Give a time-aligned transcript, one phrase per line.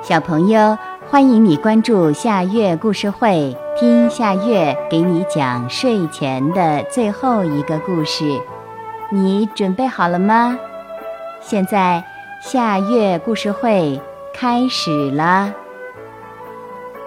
[0.00, 0.78] 小朋友，
[1.10, 8.40] 欢迎你关注夏月故事会，听夏月给你讲睡前的最后一个故事。
[9.10, 10.56] 你准备好了吗？
[11.40, 12.02] 现在
[12.40, 14.00] 夏月故事会
[14.32, 15.52] 开始了。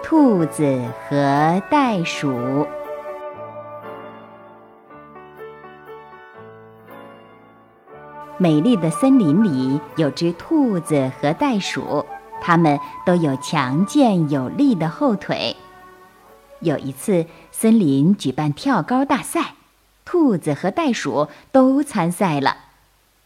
[0.02, 2.66] 兔子和袋鼠。
[8.36, 12.04] 美丽的森林里有只兔子和袋鼠。
[12.44, 15.56] 它们都有强健有力的后腿。
[16.58, 19.54] 有一次，森林举办跳高大赛，
[20.04, 22.56] 兔子和袋鼠都参赛了。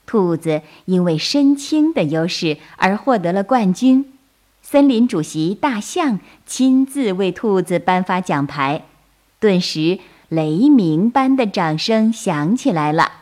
[0.04, 4.12] 兔子因为身轻的优势而获得了冠军。
[4.62, 8.84] 森林主席大象亲自为兔子颁发奖牌，
[9.40, 13.12] 顿时雷鸣般的掌声响起来了。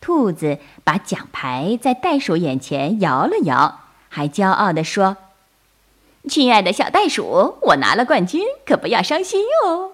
[0.00, 3.85] 兔子把奖牌在袋鼠眼前摇了摇。
[4.16, 5.18] 还骄傲地说
[6.26, 9.92] ：“亲爱的小袋鼠，我拿了冠军，可不要伤心哟。”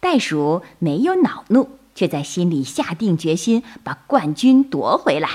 [0.00, 5.28] 袋鼠没有恼怒，却在心里下定决心把冠军夺回来。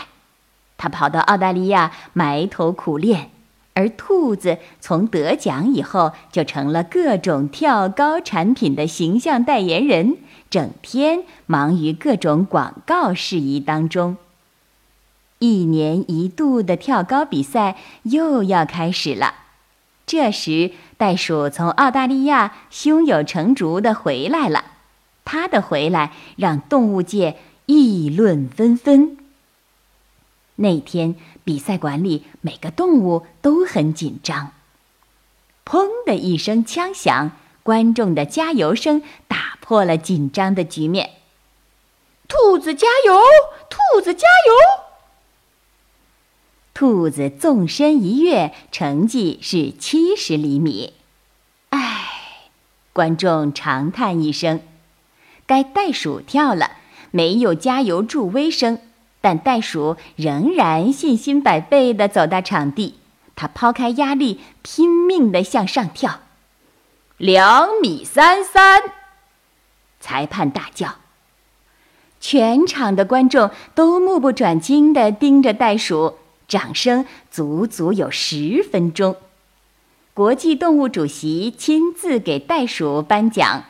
[0.76, 3.31] 他跑到澳大利亚埋头苦练，
[3.73, 10.17] 而兔子从得奖以后就成了各种跳高产品的形象代言人，
[10.50, 14.17] 整天忙于各种广告事宜当中。
[15.39, 19.36] 一年一度的跳高比赛又要开始了。
[20.05, 24.64] 这时，袋鼠从澳大利亚胸有成竹地回来了。
[25.25, 29.17] 它的回来让动物界议论纷纷。
[30.58, 34.52] 那天比赛馆里，每个动物都很紧张。
[35.66, 37.31] 砰的一声枪响，
[37.64, 41.09] 观众的加油声打破了紧张的局面。
[42.27, 43.20] 兔子加油！
[43.67, 44.84] 兔子加油！
[46.76, 50.92] 兔子纵身一跃，成绩是七十厘米。
[51.70, 52.49] 唉，
[52.92, 54.60] 观众长叹一声。
[55.45, 56.72] 该袋鼠跳了，
[57.11, 58.77] 没有加油助威声，
[59.22, 62.95] 但袋鼠仍然信心百倍地走到场地。
[63.38, 66.20] 他抛开压力，拼命地向上跳。
[67.16, 68.83] 两米三三，
[70.02, 70.95] 裁判大叫。
[72.20, 76.17] 全场的观众都目不转睛地盯着袋鼠。
[76.48, 79.16] 掌声足足有十分钟。
[80.14, 83.66] 国际动物主席亲自给袋鼠颁奖，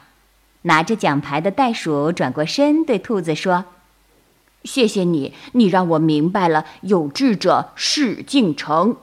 [0.62, 3.66] 拿着奖牌的袋鼠转过身对兔子说
[4.64, 8.98] ：“谢谢你，你让我明白了有志者事竟成。”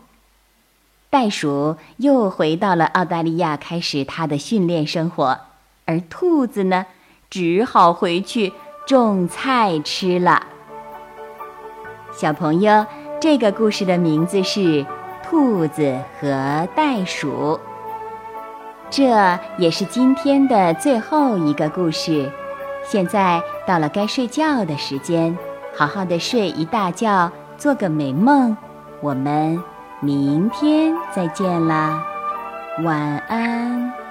[1.10, 5.40] 袋鼠又回到了澳大利亚，开始它的训练生活，
[5.84, 6.86] 而兔子呢，
[7.28, 8.52] 只好回去
[8.86, 10.46] 种菜吃了。
[12.14, 12.86] 小朋友。
[13.22, 14.60] 这个故事的名字是
[15.22, 17.56] 《兔子和袋鼠》，
[18.90, 22.28] 这也是今天的最后一个故事。
[22.84, 25.38] 现在到了该睡觉的时间，
[25.72, 28.56] 好好的睡一大觉，做个美梦。
[29.00, 29.62] 我们
[30.00, 32.02] 明天再见啦，
[32.82, 34.01] 晚安。